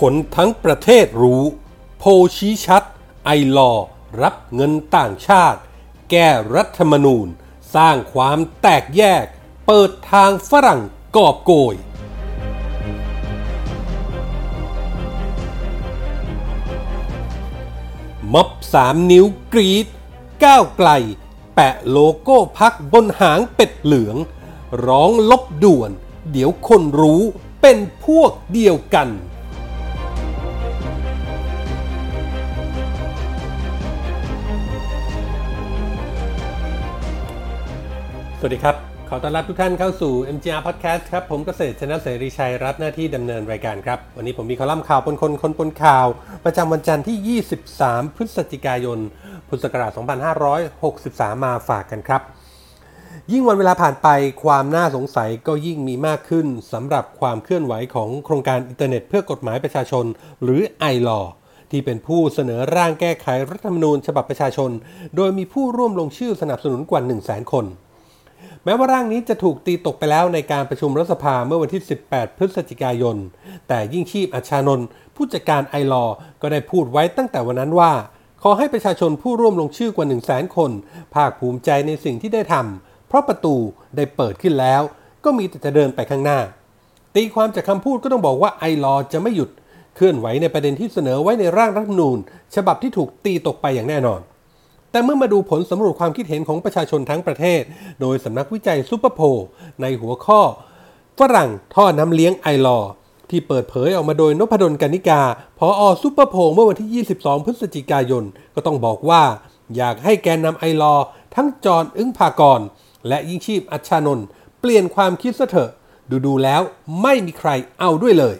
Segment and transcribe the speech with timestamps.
[0.00, 1.42] คนทั้งประเทศรู้
[1.98, 2.04] โพ
[2.36, 2.82] ชี้ชัด
[3.24, 3.72] ไอลอ
[4.22, 5.60] รับเงินต่างชาติ
[6.10, 7.26] แก้รัฐธรรมนูญ
[7.74, 9.24] สร้างความแตกแยก
[9.66, 10.82] เปิดทางฝรั่ง
[11.16, 11.74] กอบโกย
[18.32, 19.86] ม็อบสามนิ้วกรีด
[20.44, 20.90] ก้าวไกล
[21.54, 24.16] แปะโลโก้พักบนหางเป็ดเหลือง
[24.86, 25.90] ร้องลบด่วน
[26.32, 27.22] เดี๋ยวคนรู้
[27.62, 29.10] เป็นพวกเดียวกัน
[38.42, 38.76] สวัสดีครับ
[39.08, 46.06] ขอต้อนรับทุกท่านเข้าสู่ MGR Podcast ครับ ผมเกษตรชนะเสรีชัยรับหน้าที่ดำเนินรายการครับ วันนี้ผมมีคอลัมน์ข่าวปนคนคนปนข่าว
[46.44, 47.40] ประจำวันจันทร์ที่
[47.70, 48.98] 23 พฤศจิกายน
[49.48, 49.90] พุทธศักราช
[50.68, 52.22] 2563 มาฝากกันครับ
[53.32, 54.08] ยิ่งวันเวลาผ่านไป
[54.44, 60.04] ความน่าสงสัยก็ยิ่งมีมากขึ้นสำหรับความเคลื่อนไหวของโครงการอินเทอร์เน็ตเพื่อกฎหมายประชาชน
[60.42, 61.20] หรือ iLaw
[61.70, 64.70] ที่เป็นผู้เสนอร่างแก้ไขรัฐธรรมนูญฉบับประชาชน
[65.16, 67.66] โดยมีผู้ร่วมลงชื่อสนับสนุนกว่า 100,000 คน
[68.64, 73.16] แม้ว่าร่างนี้จะถูกตีตกไปแล้วในการประชุมรัฐสภาเมื่อวันที่ 18 พฤศจิกายน
[73.68, 76.04] แต่ยิ่งชีพอัชฌานนท์ผู้จัดการ iLaw
[76.42, 77.92] ก็ได้พูดไว้ตั้งแต่วันนั้นว่า
[78.42, 80.70] ขอให้ประชาชนผู้ร่วมลงชื่อกว่า 1 0 0 0 0แคน
[81.14, 83.56] ภาคภูมิใจในสิ่งที่ได้ทำเพราะประตู
[83.96, 84.82] ได้เปิดขึ้นแล้ว
[85.24, 86.38] ก็มีแต่จะเดินไปข้างหน้า
[87.14, 89.50] ตีความจากคำพูดก็ต้องบอกว่าไอรอจะไม่หยุด
[89.96, 92.18] เคลื่อนไหวในประเด็นที่เสนอไว้ในร่างรัฐธรรมนูญ
[92.54, 94.20] ฉบับที่ถูกตีตกไปอย่างแน่นอน
[94.90, 97.62] แต่เมื่อมาดูผลสำรวจความคิดเห็นของประชาชนทั้งประเทศ
[98.00, 99.38] โดยสำนักวิจัยซูเปอร์โพล
[99.80, 100.40] ในหัวข้อ
[101.18, 102.78] ฝรั่งท่อน้ำเลี้ยงไอรอ
[103.30, 105.22] ที่เปิดเผยออกมาโดยนพดลกนิกา
[105.58, 108.24] พออซูเปอร์โพลเมื่อวันที่ 22 พฤศจิกายน
[108.54, 109.22] ก็ต้องบอกว่า
[109.76, 110.94] อยากให้แกนนำไอรอ
[111.34, 112.60] ทั้งจอห์นอึ้งภากร
[113.08, 114.26] และยิ่งชีพอัชานนท์
[114.60, 115.70] เปลี่ยนความคิดซะเถอะ
[116.10, 116.62] ดูดูๆแล้ว
[117.02, 118.36] ไม่มีใครเอาด้วยเลย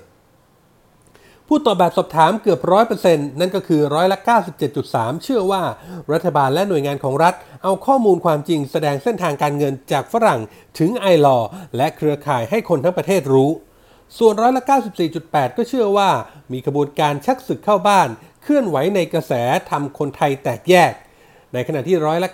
[1.52, 4.18] ผู้ตอบแบบสอบถามเกือบร้อยเปอร์เซ็นต์นั่นก็คือร้อยละ
[4.70, 5.62] 97.3 เชื่อว่า
[6.12, 10.40] รัฐบาลและหน่วยงานของรัฐ เอาข้อมูลความจริงแสดงเส้นทางการเงินจากฝรั่ง
[10.78, 11.38] ถึงไอลอ
[11.76, 13.50] และเครือข่ายให้คนทั้งประเทศรู้
[14.18, 14.62] ส่วนร้อยละ
[15.10, 16.10] 94.8 ก็เชื่อว่า
[16.52, 18.08] มีกระบวนการชักศึกเข้าบ้าน
[18.42, 19.32] เคลื่อนไหวในกระแส
[19.70, 20.92] ทำคนไทยแตกแยก
[21.52, 22.30] ในขณะที่ร้อยละ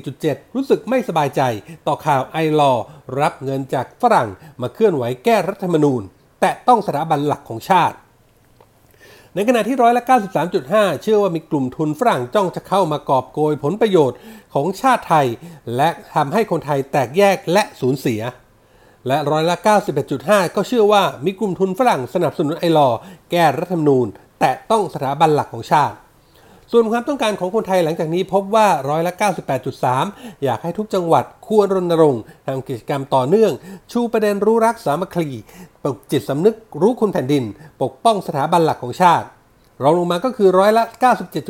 [0.00, 1.42] 94.7 รู้สึกไม่สบายใจ
[1.86, 2.72] ต่อข่าวไอลอ
[3.20, 4.28] รับเงินจากฝรั่ง
[4.60, 6.02] มาเคลื่อนไหวแก้รัฐธรรมนูญ
[6.40, 7.96] แต่ต้องสถาบันหลักของชาติ
[9.38, 10.02] ในขณะที่ร้อยละ
[10.52, 14.18] 93.5 เชื่อว่ามีกลุ่มทุนฝรั่งจ้องจะเข้ามากอบโกยผลประโยชน์
[14.54, 15.26] ของชาติไทย
[15.76, 18.20] และทำให้คนไทยแตกแยกและสูญเสีย
[19.08, 19.56] และร้อยละ
[20.06, 22.88] 91.5 ก็เชื่อว่ามีกลุ่มทุนฝรั่งสนับสนุนไอลอ
[23.30, 24.06] แก้รัฐธรรมนูญ
[24.40, 25.96] แต่ต้องสถาบันหลักของชาติ
[26.72, 29.12] ส่วนความต้องการของคนไทยหลังจากนี้พบว่าร้อยละ
[29.78, 33.52] 98.3 อยากให้ทุกจังหวัดควรรณรงค์ทำกิจกรรมต่อเนื่อง
[33.92, 35.38] ชูประเด็นรู้รักสามัคคี
[35.82, 37.44] ปลุกจิตสำนึกรู้คุณแผ่นดิน
[37.82, 39.26] ปกป้องสถาบันหลักของชาติ
[39.82, 40.84] รองลงมาก็คือร้อยละ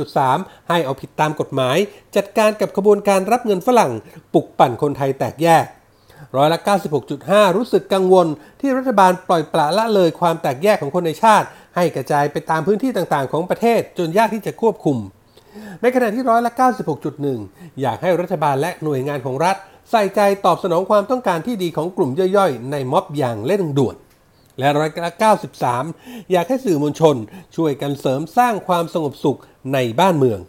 [0.00, 1.76] 97.3 ให้เอาผิดตามกฎหมาย
[2.16, 3.92] จัดการกับขบวนการรับเงินฝรั่ง
[4.34, 5.66] ปลุกปั่นคนไทยแตกแยก
[6.36, 6.58] ร้อยละ
[7.08, 8.26] 96.5 รู้สึกกังวล
[8.60, 11.46] ที่รัฐบาลปล่อยปละละเลยความแตกแยกของคนในชาติ
[11.78, 14.96] ให้กระจายไปตามพื้นที่ต่างๆ ของประเทศจนยากที่จะควบคุม
[15.82, 16.52] ในขณะที่ร้อยละ
[17.14, 19.56] 96.1 อยากให้รัฐบาลและหน่วยงานของรัฐ
[19.90, 23.96] ใส่ใจตอบสนองความต้องการที่ดีของกลุ่มย่อยๆ ในม็อบอย่างเร่งด่วน
[24.58, 25.12] และร้อยละ
[25.70, 27.16] 93 อยากให้สื่อมวลชน
[27.56, 29.38] ช่วยกันเสริมสร้างความสงบสุข
[29.74, 30.40] ในบ้านเมือง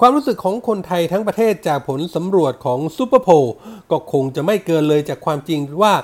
[0.00, 3.46] ความรู้สึกของคนไทยทั้งประเทศจากผลสำรวจของซูเปอร์โพล
[3.90, 5.94] ก็คงจะไม่เกินเลยจากความจริงว่า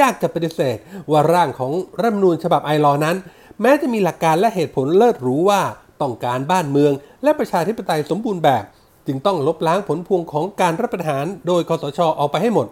[0.00, 0.76] ยากจะปฏิเสธ
[1.10, 3.16] ว่าร่างของรัฐมนูญฉบับไอรอนั้น
[3.60, 5.62] แม้จะมีหลักการและเหตุผลเลิศหรู้ว่า
[6.02, 6.92] ต้องการบ้านเมือง
[7.22, 8.64] และประชาธิปไตยสมบูรณ์แบบ
[9.06, 12.66] จึงต้องลบล้างผลพวงของการรัฐประหารโดยคอสชออกไปให้หมด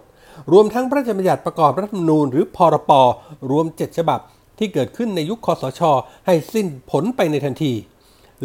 [0.53, 2.93] รวมทั้งพระราชบัญญัติประกอบรัฐธรรมนูญหรือพรป
[3.51, 4.21] รวม 7 ฉบับ
[4.59, 5.81] ที่เกิดขึ้นในยุคคอสช
[6.27, 7.73] ให้สิ้นผลไปในทันที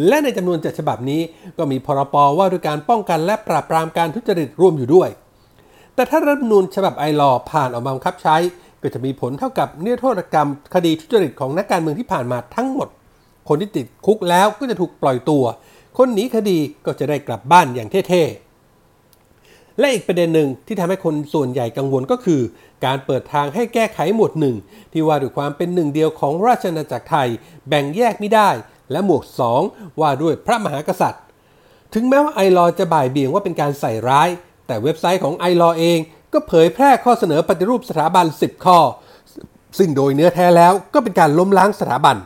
[0.08, 1.22] และในจำนวน7ฉบับนี้
[1.58, 5.10] ก็มีพรปว่าด้วยการป้องกันและปราบปรามการทุจริตร่วมอยู่ด้วย
[5.96, 8.36] แต่ถ้ารัฐธรรมนูญฉบับไอรอผ่านออกมาบังคับใช้
[8.86, 12.88] ก็จะมีผลเท่ากับเนื้อโทษกรรม คดีทุจริตของนักการเมืองที่ผ่านมาทั้งหมด
[13.48, 15.44] คนที่ติดคุกแล้วก็จะถูกปล่อยตัว
[15.98, 22.42] คนหนีคดีก็จะได้กลับบ้านอย่างเท่ๆ และอีกประเด็นหนึ่งที่ทำให้คนส่วนใหญ่กังวลก็คือ
[22.86, 24.56] การเปิดทางให้แก้ไขหมวดหนึ่ง
[24.92, 27.30] ที่ว่าด้วยความเป็นหนึ่งเดียวของราชอาณาจักรไทย
[27.68, 28.50] แบ่งแยกไม่ได้
[28.92, 29.24] และหมวด
[29.62, 31.24] 2 ว่าด้วยพระมหากษัตริย์
[31.94, 34.30] ถึงแม้ว่าไอรอจะบ่ายเบี่ยงว่าเป็นการใส่ร้าย
[34.68, 36.00] แต่เว็บไซต์ของไอรอเอง
[36.34, 38.80] ก็เผยแพร่ข้อเสนอปฏิรูปสถาบัน 10 ข้อ
[39.78, 42.18] ซึ่งโดยเนื้อแท้แล้วก็เป็นการล้มล้างสถาบัน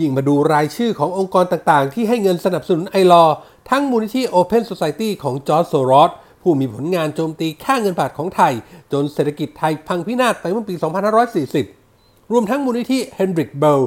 [0.00, 3.24] ยิ่งมาดูรายชื่อขององค์กรต่างๆ ที่ให้เงินสนับสนุนไอรอ
[3.70, 6.10] ทั้งมูลนิธิ Open Society ของจอร์จโซรอส
[6.42, 8.52] ผู้มีผลงานโจมตีค่าเงินบาทของไทย
[8.92, 10.74] จนเศรษฐกิจไทยพังพินาศไปเมื่อปี
[11.52, 13.80] 2540 รวมทั้งมูลนิธิเฮนริกเบล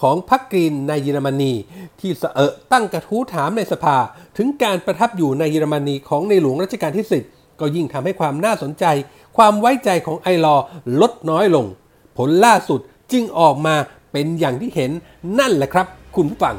[0.00, 1.52] ของพรรคกรีนในเยอรมนี
[2.00, 3.96] ที่เสอะตั้งกระทู้ถามในสภา
[4.36, 8.84] ถึงการประทับอยู่ในเยอรมนีของในหลวงรัชกาลที่ 10 ก็ยิ่งทำให้ความน่าสนใจ
[9.36, 10.56] ความไว้ใจของไอรอ
[11.00, 11.66] ลดน้อยลง
[12.16, 12.80] ผลล่าสุด
[13.12, 13.74] จึงออกมา
[14.12, 14.90] เป็นอย่างที่เห็น
[15.38, 15.86] นั่นแหละครับ
[16.16, 16.56] คุณผู้ฟัง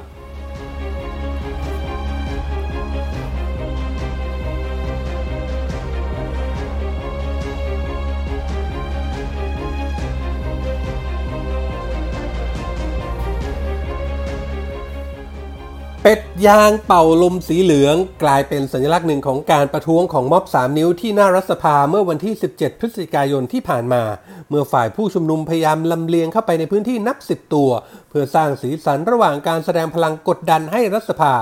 [16.09, 24.03] เป็ดยางเป่าลมสีเหลือง กลายเป็นสัญลักษณ์หนึ่งของการประท้วงของม็อบ 3 นิ้วที่หน้ารัฐสภาเมื่อวันที่ 17 พฤศจิกายนที่ผ่านมา
[24.49, 27.69] เมื่อฝ่ายผู้ชุมนุมพยายามลำเลียงเข้าไปในพื้นที่นับ 10 ตัว
[28.09, 31.33] เพื่อสร้างสีสันระหว่างการแสดงพลังกดดันให้รัฐสภา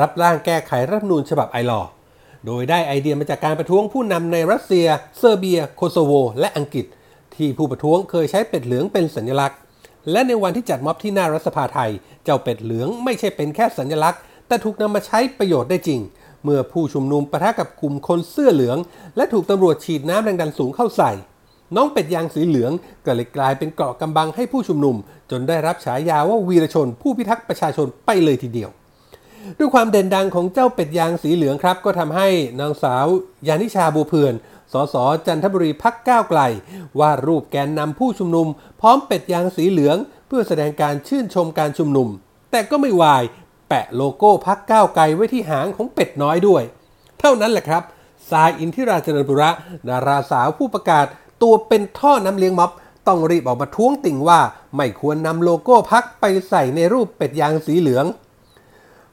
[0.00, 1.82] รับร่างแก้ไขรัฐธรรมนูญฉบับไอลอ
[2.46, 4.86] โดยได้ไอเดียมาจากการประท้วงผู้นำในรัสเซีย
[5.18, 6.86] เซอร์เบีย โคโซโว และอังกฤษ
[7.36, 9.58] ที่ผู้ประท้วงเคยใช้เป็ดเหลืองเป็นสัญลักษณ์
[10.10, 11.90] และในวันที่จัดม็อบที่หน้ารัฐสภาไทย
[12.24, 16.00] เจ้าเป็ดเหลืองไม่ใช่เป็นแค่สัญลักษณ์ แต่ถูกนำมาใช้ประโยชน์ได้จริง
[16.44, 18.78] เมื่อผู้ชุมนุมปะทะกับกลุ่มคนเสื้อเหลือง
[19.16, 21.12] และถูกตำรวจฉีดน้ำแรงดันสูงเข้าใส่
[21.76, 22.72] น้องเป็ดยางสีเหลือง
[23.06, 24.96] ก็เลยกลายเป็นเกราะกำบังให้ผู้ชุมนุม
[25.30, 28.70] จนได้รับฉายาว่าวีรชน ผู้พิทักษ์ประชาชนไปเลยทีเดียว
[29.58, 32.28] ด้วยความเด่นดังของเจ้าเป็ดยางสีเหลืองครับ ก็ทำให้
[32.60, 33.06] นางสาว
[33.46, 34.34] ยานิชาบูเพื่อน
[34.72, 34.96] สส
[35.26, 36.40] จันทบุรีพรรคก้าวไกล
[37.00, 38.46] วาดรูปแกนนำผู้ชุมนุม
[38.80, 39.96] พร้อมเป็ดยางสีเหลือง
[40.26, 42.08] เพื่อแสดงการชื่นชมการชุมนุม
[42.50, 43.22] แต่ก็ไม่วาย
[43.68, 46.62] แปะโลโก้พรรคก้าวไกลไว้ที่หางของเป็ดน้อยด้วย
[47.20, 47.82] เท่านั้นแหละครับ
[48.30, 49.50] ทรายอินทิราเจริญปุระ
[49.88, 51.06] ดาราสาวผู้ประกาศ
[51.42, 52.70] ตัวเป็นท่อน้ำเลี้ยงม็อบ
[53.08, 54.40] ต้องรีบออกมาท้วงติงว่า
[54.76, 58.06] ไม่ควรนำโลโก้พรรคไปใส่ในรูปเป็ดยางสีเหลือง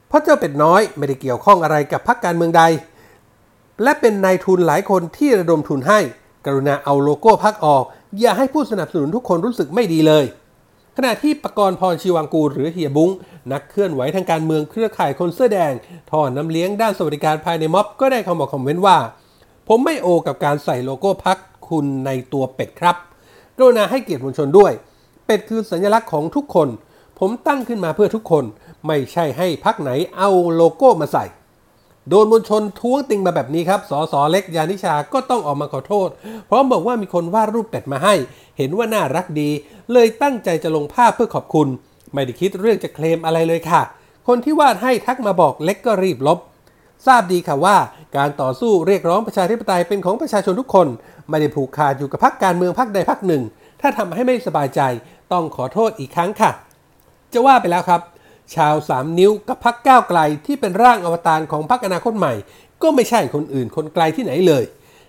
[0.08, 2.62] เพราะเจ้าเป็ดน้อยไม่ได้เกี่ยวข้องอะไรกับพรรคการเมืองใด
[3.82, 6.00] และเป็นนายทุนหลายคนที่ระดมทุนให้
[6.46, 7.84] กรุณาเอาโลโก้พักออก
[8.20, 10.24] อย่าให้ผู้สนับสนุนทุกคนรู้สึกไม่ดีเลย
[10.96, 13.10] ขณะที่ปกรณ์พรชีวังกูหรือเฮียบุ้ง
[13.52, 15.72] นักเคลื่อนไหวทางการเมืองเครือข่ายคนเสื้อแดง
[16.10, 18.98] ทอนน้ำเลี้ยงด้านสวัสดิการภายในม็อบก็ได้คำบอกคอมเมนต์ว่า
[19.68, 21.38] ผมไม่โอกับการใส่โลโก้พัก
[21.68, 22.96] คุณในตัวเป็ดครับ
[23.56, 24.72] กรุณาให้เกียรติมวลชนด้วย
[25.26, 26.68] เป็ดคือสัญลักษณ์ของทุกคน
[27.18, 28.44] ผมตั้งขึ้นมาเพื่อทุกคน
[28.86, 31.24] ไม่ใช่ให้พักไหนเอาโลโก้มาใส่
[32.08, 36.08] โดนมวลชนท้วงติงมาแบบนี้ครับ สสเล็กยานิชาก็ต้องออกมาขอโทษ
[36.46, 38.14] เพราะบอกว่ามีคนวาดรูปเป็ดมาให้
[38.58, 39.50] เห็นว่าน่ารักดี
[39.92, 41.68] เลยตั้งใจจะลงภาพเพื่อขอบคุณ
[42.14, 43.82] ไม่ได้คิดเรื่องจะเคลมอะไรเลยค่ะ
[44.28, 46.38] คนที่วาดให้ทักมาบอกเล็กก็รีบลบ
[47.06, 47.76] ทราบดีค่ะว่า
[48.16, 50.86] การต่อสู้เรียกร้องประชาธิปไตยเป็นของประชาชนทุกคน
[51.28, 53.42] ไม่ได้ผูกขาดอยู่กับพรรคการเมืองพรรคใดพรรคหนึ่ง
[53.80, 54.80] ถ้าทำให้ไม่สบายใจ
[55.32, 56.50] ต้องขอโทษอีกครั้งค่ะ
[57.32, 58.00] จะว่าไปแล้วครับ
[58.56, 62.34] ชาวสามนิ้วกับพักก้าวไกลที่เป็นร่างอวตารของพักอนาคตใหม่
[62.82, 64.64] ก็ไม่ใช่คนอื่นคนไกลที่ไหนเลย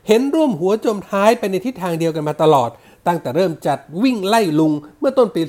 [0.07, 2.69] เห็นร่วมหัวจมท้ายไปในทิศทางเดียวกันมาตลอด
[3.07, 5.41] ตั้งแต่เริ่มจัดวิ่งไล่ลุงเมื่อต้นปี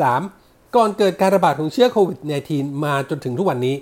[0.00, 2.18] 2563 ก่อนเกิดการระบาดของเชื้อโควิด
[2.50, 3.76] -19 มาจนถึงทุกวันนี้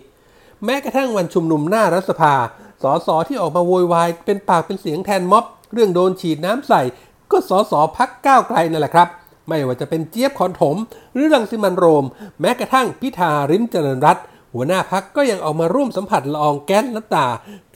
[0.64, 2.34] แม้กระทั่งวันชุมนุมหน้ารัฐสภา
[2.82, 6.82] สสที่ออกมาโวยวายเป็นปากเป็นเสียงแทนม็อบ เรื่องโดนฉีดน้ำใส่
[7.30, 9.08] ก็สสพักก้าวไกลนั่นแหละครับ
[9.48, 10.76] ไม่ว่าจะเป็นเจี๊ยบคอนถม
[11.14, 12.04] หรือรังสิมันโรม
[12.40, 14.18] แม้กระทั่งพิธาริมเจริญรัต
[14.54, 17.26] หัวหน้าพักก็ยังออกมาร่วมสัมผัสละอองแก๊สน้ำตา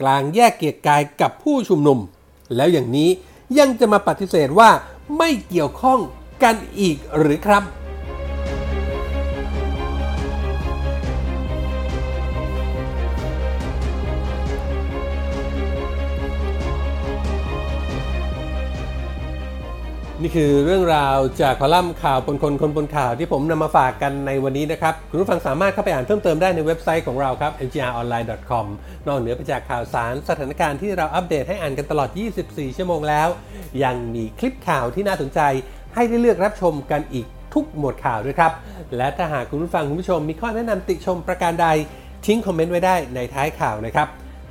[0.01, 1.99] กลางแยกเกียรกายกับผู้ชุมนุม
[2.55, 3.09] แล้วอย่างนี้
[3.59, 4.69] ยังจะมาปฏิเสธว่า
[5.17, 5.99] ไม่เกี่ยวข้อง
[6.43, 7.63] กันอีกหรือครับ
[20.21, 28.65] นี่คือเรื่องราวจากคอลัมน์ข่าวปนคนคนบนข่าวที่ผมนำมาฝากกันในวันนี้นะครับ คุณผู้ฟังสามารถเข้าไปอ่านเพิ่มเติมได้ในเว็บไซต์ของเราครับ ngronline.com
[29.07, 32.09] นอกเหนือไปจากข่าวสารสถานการณ์ที่เราอัปเดตให้อ่านกันตลอด
[32.43, 33.27] 24 ชั่วโมงแล้ว
[33.83, 35.39] ยังมีคลิปข่าวที่น่าสนใจ
[35.95, 38.51] ให้ได้เลือกรับชมกันอีกทุกหมวดข่าวด้วยครับ
[38.97, 41.67] และถ้าหากคุณผู้ฟังคุณผู้ชมมีข้อแนะนำติชมประการใด
[42.25, 44.07] ทิ้งคอมเมนต์ไว้ได้ในท้ายข่าวนะครับ